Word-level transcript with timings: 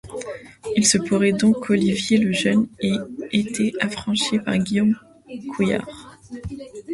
Il 0.75 0.83
se 0.87 0.97
pourrait 0.97 1.31
donc 1.31 1.67
qu'Olivier 1.67 2.17
Le 2.17 2.31
Jeune 2.33 2.67
ait 2.79 2.97
été 3.31 3.71
affranchi 3.81 4.39
par 4.39 4.57
Guillaume 4.57 4.97
Couillard. 5.55 6.17